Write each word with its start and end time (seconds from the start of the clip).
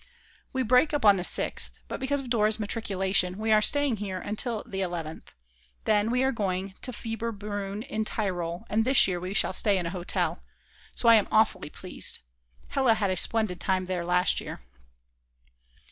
We 0.51 0.63
break 0.63 0.95
up 0.95 1.05
on 1.05 1.17
the 1.17 1.21
6th; 1.23 1.69
but 1.87 1.99
because 1.99 2.19
of 2.19 2.27
Dora's 2.31 2.59
matriculation 2.59 3.37
we 3.37 3.51
are 3.51 3.61
staying 3.61 3.97
here 3.97 4.17
until 4.17 4.63
the 4.65 4.81
11th. 4.81 5.35
Then 5.83 6.09
we 6.09 6.23
are 6.23 6.31
going 6.31 6.73
to 6.81 6.91
Fieberbrunn 6.91 7.83
in 7.85 8.03
Tyrol, 8.03 8.65
and 8.67 8.83
this 8.83 9.07
year 9.07 9.19
we 9.19 9.35
shall 9.35 9.53
stay 9.53 9.77
in 9.77 9.85
a 9.85 9.91
hotel, 9.91 10.41
so 10.95 11.07
I 11.07 11.17
am 11.17 11.27
awfully 11.31 11.69
pleased. 11.69 12.21
Hella 12.69 12.95
had 12.95 13.11
a 13.11 13.15
splendid 13.15 13.59
time 13.61 13.85
there 13.85 14.03
last 14.03 14.41
year. 14.41 14.61